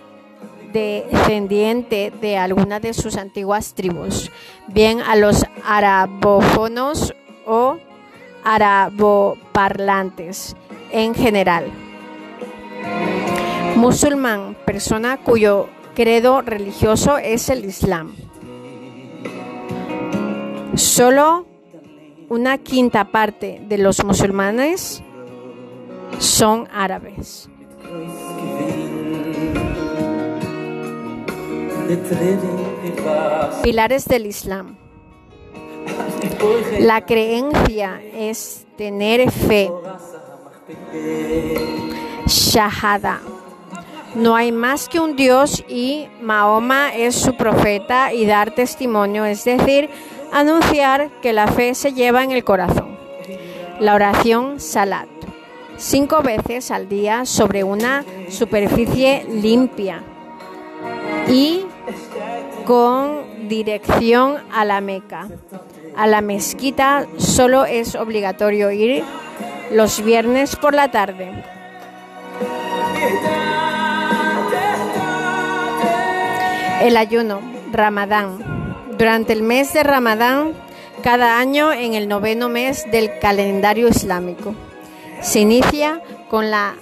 [0.72, 4.30] descendiente de alguna de sus antiguas tribus,
[4.68, 7.14] bien a los arabófonos
[7.46, 7.78] o
[8.44, 10.54] araboparlantes
[10.90, 11.66] en general.
[13.76, 18.14] Musulmán, persona cuyo credo religioso es el Islam.
[20.74, 21.46] Solo
[22.28, 25.02] una quinta parte de los musulmanes
[26.18, 27.48] son árabes.
[33.62, 34.76] Pilares del Islam.
[36.80, 39.70] La creencia es tener fe.
[42.26, 43.20] Shahada.
[44.14, 49.44] No hay más que un Dios y Mahoma es su profeta y dar testimonio, es
[49.44, 49.90] decir,
[50.32, 52.96] anunciar que la fe se lleva en el corazón.
[53.78, 55.08] La oración Salat.
[55.76, 60.02] Cinco veces al día sobre una superficie limpia
[61.28, 61.66] y
[62.66, 65.28] con dirección a la Meca.
[65.96, 69.04] A la mezquita solo es obligatorio ir
[69.70, 71.30] los viernes por la tarde.
[76.82, 77.40] El ayuno,
[77.72, 78.76] Ramadán.
[78.98, 80.52] Durante el mes de Ramadán,
[81.02, 84.54] cada año en el noveno mes del calendario islámico.
[85.22, 86.74] Se inicia con la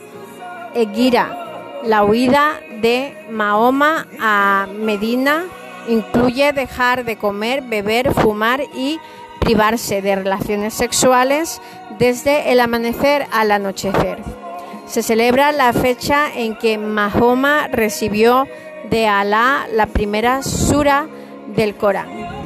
[0.74, 5.45] Egira, la huida de Mahoma a Medina
[5.89, 8.99] incluye dejar de comer, beber, fumar y
[9.41, 11.61] privarse de relaciones sexuales
[11.99, 14.18] desde el amanecer al anochecer.
[14.87, 18.47] Se celebra la fecha en que Mahoma recibió
[18.91, 21.09] de Alá la primera sura
[21.55, 22.45] del Corán.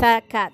[0.00, 0.52] Al-Zakat.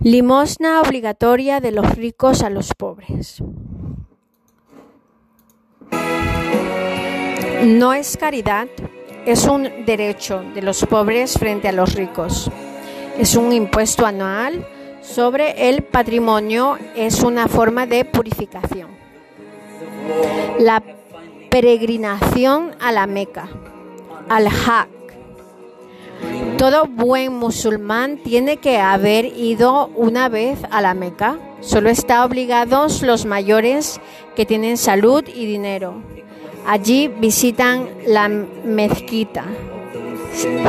[0.00, 3.42] Limosna obligatoria de los ricos a los pobres.
[7.64, 8.68] No es caridad,
[9.26, 12.50] es un derecho de los pobres frente a los ricos.
[13.18, 14.66] Es un impuesto anual
[15.00, 19.03] sobre el patrimonio, es una forma de purificación.
[20.58, 20.82] La
[21.50, 23.48] peregrinación a la Meca,
[24.28, 24.88] al Hajj.
[26.58, 31.38] Todo buen musulmán tiene que haber ido una vez a la Meca.
[31.60, 34.00] Solo está obligados los mayores
[34.36, 35.94] que tienen salud y dinero.
[36.66, 39.44] Allí visitan la mezquita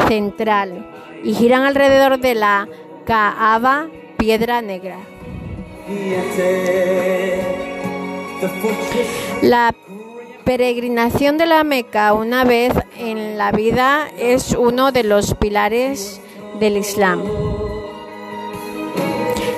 [0.08, 0.86] central
[1.24, 2.68] y giran alrededor de la
[3.06, 4.98] Kaaba Piedra Negra.
[9.42, 9.74] La
[10.44, 16.22] peregrinación de la Meca una vez en la vida es uno de los pilares
[16.60, 17.24] del Islam.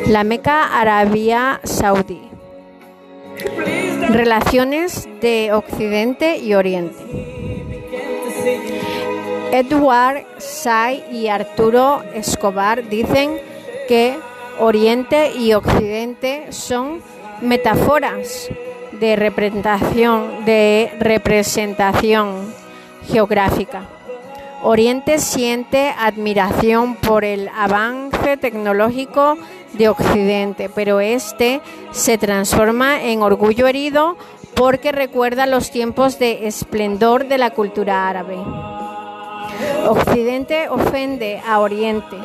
[0.07, 2.21] La Meca Arabia Saudí.
[4.09, 6.95] Relaciones de Occidente y Oriente.
[9.51, 13.38] Edward Say y Arturo Escobar dicen
[13.88, 14.17] que
[14.59, 17.01] Oriente y Occidente son
[17.41, 18.49] metáforas
[18.99, 22.53] de representación, de representación
[23.07, 23.87] geográfica.
[24.63, 29.37] Oriente siente admiración por el avance tecnológico
[29.73, 34.17] de Occidente, pero este se transforma en orgullo herido
[34.55, 38.37] porque recuerda los tiempos de esplendor de la cultura árabe.
[39.87, 42.17] Occidente ofende a Oriente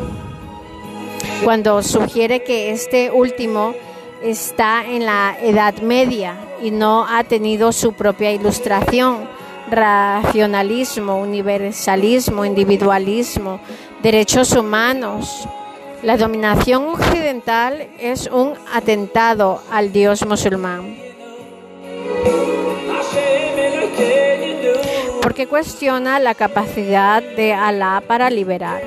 [1.45, 3.75] cuando sugiere que este último
[4.23, 9.29] está en la Edad Media y no ha tenido su propia ilustración.
[9.71, 13.61] Racionalismo, universalismo, individualismo,
[14.03, 15.49] derechos humanos.
[16.03, 20.97] La dominación occidental es un atentado al Dios musulmán.
[25.23, 28.83] Porque cuestiona la capacidad de Alá para liberar.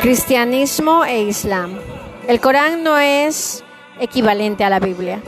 [0.00, 1.78] Cristianismo e Islam.
[2.26, 3.62] El Corán no es
[4.00, 5.20] equivalente a la Biblia.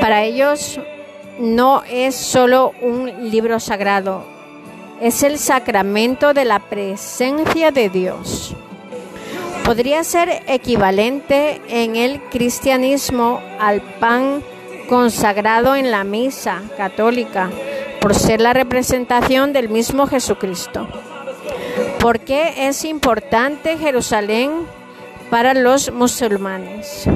[0.00, 0.80] Para ellos
[1.38, 4.24] no es solo un libro sagrado,
[5.00, 8.54] es el sacramento de la presencia de Dios.
[9.64, 14.42] podría ser equivalente en el cristianismo al pan
[14.88, 17.50] consagrado en la misa católica,
[18.00, 20.88] por ser la representación del mismo Jesucristo.
[22.00, 24.50] ¿Por qué es importante Jerusalén
[25.30, 27.06] para los musulmanes?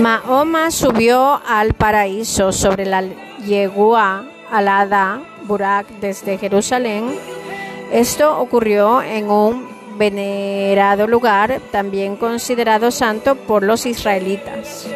[0.00, 3.04] Mahoma subió al paraíso sobre la
[3.44, 7.18] yegua alada Burak desde Jerusalén.
[7.92, 14.88] Esto ocurrió en un venerado lugar también considerado santo por los israelitas.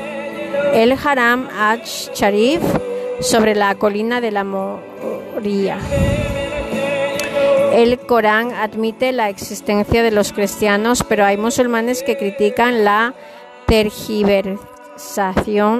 [0.73, 2.63] El Haram Ach-Sharif
[3.21, 5.79] sobre la colina de la Moria.
[7.75, 13.13] El Corán admite la existencia de los cristianos, pero hay musulmanes que critican la
[13.67, 14.74] tergiversación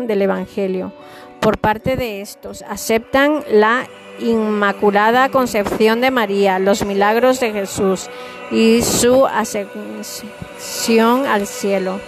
[0.07, 0.93] del Evangelio.
[1.41, 3.87] Por parte de estos, aceptan la
[4.21, 8.09] Inmaculada Concepción de María, los milagros de Jesús
[8.51, 12.01] y su ascensión al cielo.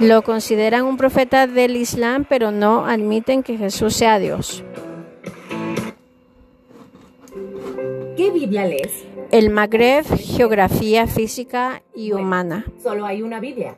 [0.00, 4.64] Lo consideran un profeta del Islam, pero no admiten que Jesús sea Dios.
[8.16, 9.04] ¿Qué Biblia lees?
[9.30, 12.64] El Magreb, Geografía Física y Humana.
[12.82, 13.76] Solo hay una Biblia.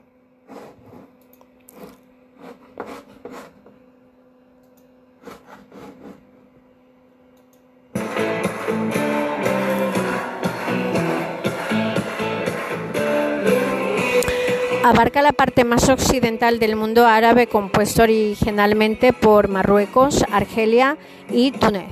[14.85, 20.97] Abarca la parte más occidental del mundo árabe compuesto originalmente por Marruecos, Argelia
[21.31, 21.87] y Túnez.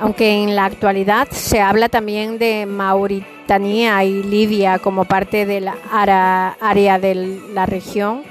[0.00, 5.76] Aunque en la actualidad se habla también de Mauritania y Libia como parte de la
[6.60, 8.22] área de la región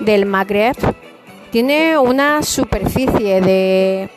[0.00, 0.76] del Magreb,
[1.50, 4.10] tiene una superficie de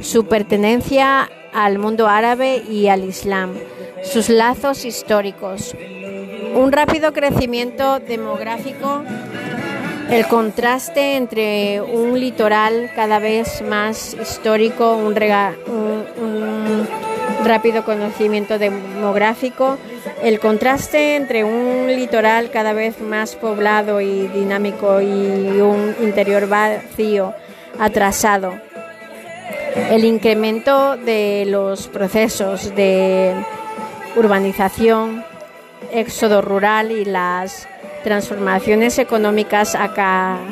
[0.00, 3.54] su pertenencia al mundo árabe y al Islam,
[4.02, 5.74] sus lazos históricos,
[6.54, 9.04] un rápido crecimiento demográfico,
[10.10, 15.14] el contraste entre un litoral cada vez más histórico, un,
[17.44, 19.76] rápido conocimiento demográfico,
[20.22, 27.34] el contraste entre un litoral cada vez más poblado y dinámico y un interior vacío,
[27.78, 28.54] atrasado,
[29.90, 33.34] el incremento de los procesos de
[34.16, 35.24] urbanización,
[35.92, 37.68] éxodo rural y las
[38.04, 40.46] transformaciones económicas acaecidas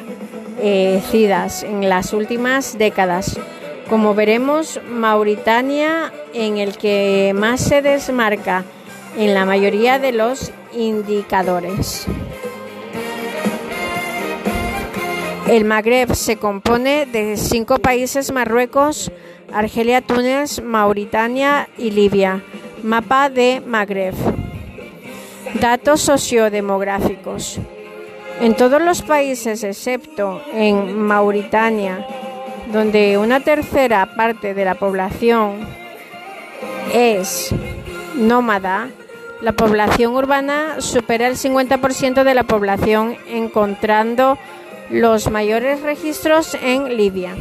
[1.63, 3.39] en las últimas décadas
[3.89, 8.65] como veremos, Mauritania en el que más se desmarca
[9.17, 12.07] en la mayoría de los indicadores.
[15.47, 19.13] El Magreb se compone de cinco países Marruecos,
[19.53, 22.43] Argelia, Túnez, Mauritania y Libia.
[22.83, 24.46] Mapa de Magreb.
[25.61, 27.59] Datos sociodemográficos.
[28.41, 32.07] En todos los países excepto en Mauritania,
[32.73, 35.61] donde una tercera parte de la población
[36.93, 37.55] es
[38.17, 38.91] nómada,
[39.41, 44.39] la población urbana supera el 50% de la población, encontrando
[44.91, 47.35] los mayores registros en Libia.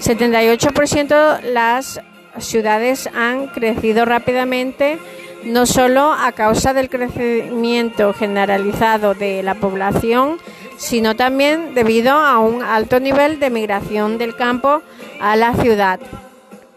[0.00, 2.00] 78% las
[2.38, 4.98] ciudades han crecido rápidamente,
[5.44, 10.38] no solo a causa del crecimiento generalizado de la población,
[10.76, 14.82] sino también debido a un alto nivel de migración del campo
[15.20, 16.00] a la ciudad.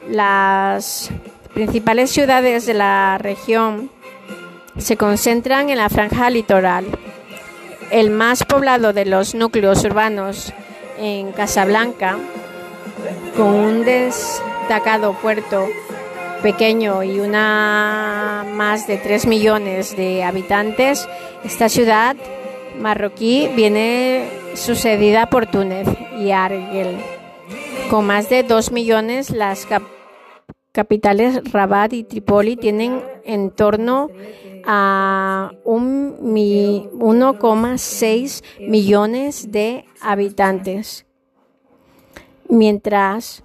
[0.10, 1.10] Las
[1.54, 3.90] principales ciudades de la región
[4.78, 6.86] se concentran en la franja litoral.
[7.92, 10.54] El más poblado de los núcleos urbanos
[10.98, 12.18] en Casablanca,
[13.38, 15.68] con un destacado puerto
[16.46, 21.10] pequeño y una más de 3 millones de habitantes,
[21.44, 22.16] esta ciudad
[22.80, 25.88] marroquí viene sucedida por Túnez
[26.20, 26.98] y Argel.
[27.90, 29.68] Con más de 2 millones, las
[30.72, 34.12] capitales Rabat y Trípoli tienen en torno
[34.68, 41.08] a 1,6 millones de habitantes,
[42.48, 43.45] mientras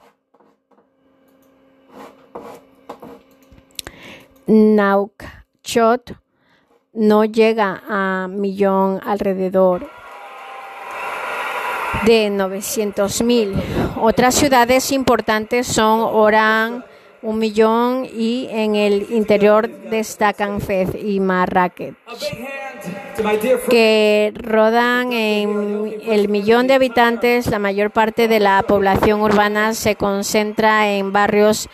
[4.47, 6.12] Nouakchott
[6.93, 9.88] no llega a millón alrededor
[12.05, 13.97] de 900.000.
[14.01, 16.84] Otras ciudades importantes son Orán,
[17.22, 21.95] un millón y en el interior destacan Fez y Marrakech,
[23.68, 27.49] que rodan en el millón de habitantes.
[27.49, 31.68] La mayor parte de la población urbana se concentra en barrios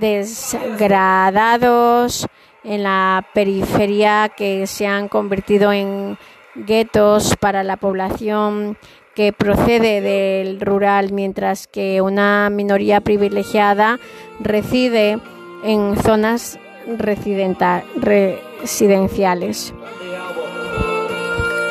[0.00, 2.26] desgradados
[2.64, 6.18] en la periferia que se han convertido en
[6.54, 8.78] guetos para la población
[9.14, 13.98] que procede del rural, mientras que una minoría privilegiada
[14.40, 15.18] reside
[15.64, 19.72] en zonas residenciales.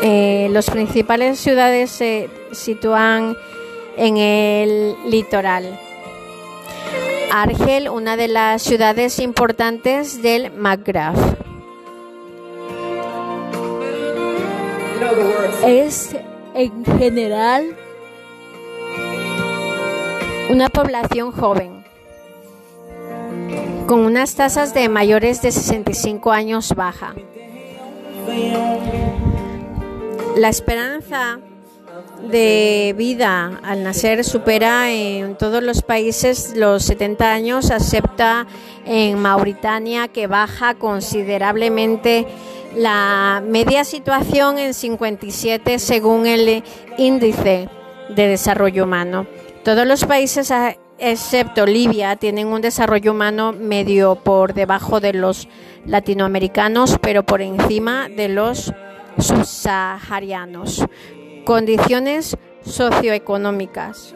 [0.01, 3.37] Eh, las principales ciudades se sitúan
[3.97, 5.79] en el litoral.
[7.41, 11.15] Argel, una de las ciudades importantes del Magreb.
[15.65, 16.15] Es
[16.53, 17.75] en general
[20.49, 21.83] una población joven,
[23.85, 27.15] con unas tasas de mayores de 65 años baja.
[30.37, 31.39] La esperanza
[32.23, 38.23] de vida al nacer supera en todos los países los 70 años, excepto
[38.85, 42.27] en Mauritania que baja considerablemente
[42.75, 46.63] la media situación en 57 según el
[46.97, 47.69] índice
[48.09, 49.27] de desarrollo humano.
[49.63, 50.51] Todos los países
[50.97, 55.47] excepto Libia tienen un desarrollo humano medio por debajo de los
[55.85, 58.73] latinoamericanos, pero por encima de los
[59.17, 60.85] subsaharianos
[61.45, 62.35] condiciones
[62.65, 64.13] socioeconómicas.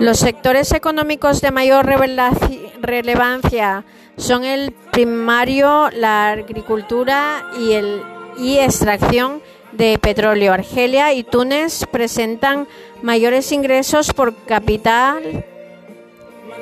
[0.00, 3.84] Los sectores económicos de mayor relevancia
[4.16, 8.02] son el primario, la agricultura y, el,
[8.36, 9.42] y extracción
[9.72, 10.52] de petróleo.
[10.52, 12.68] Argelia y Túnez presentan
[13.02, 15.44] mayores ingresos por capital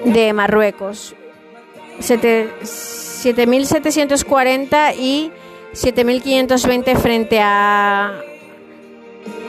[0.05, 1.17] de Marruecos.
[2.01, 5.33] 7.740 y
[5.73, 8.21] 7.520 frente a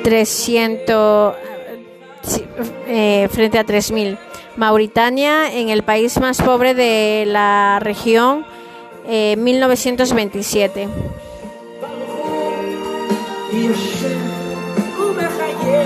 [0.03, 1.35] 300
[2.87, 4.17] eh, frente a 3.000.
[4.55, 8.45] Mauritania, en el país más pobre de la región,
[9.07, 10.87] eh, 1927.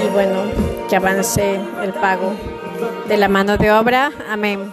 [0.03, 0.43] Y bueno,
[0.89, 2.33] que avance el pago
[3.07, 4.11] de la mano de obra.
[4.29, 4.71] Amén.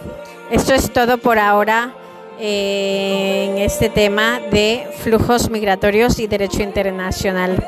[0.50, 1.94] Esto es todo por ahora
[2.38, 7.64] en este tema de flujos migratorios y derecho internacional.